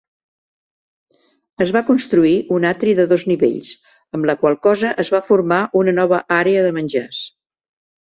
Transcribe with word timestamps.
Es 1.65 1.73
va 1.75 1.83
construir 1.89 2.31
un 2.55 2.65
atri 2.69 2.95
de 2.99 3.05
dos 3.11 3.25
nivells, 3.31 3.73
amb 4.19 4.29
la 4.31 4.35
qual 4.45 4.57
cosa 4.69 4.95
es 5.05 5.13
va 5.17 5.21
formar 5.29 5.61
una 5.83 5.95
nova 5.99 6.23
àrea 6.39 6.65
de 6.69 6.73
menjars. 6.79 7.21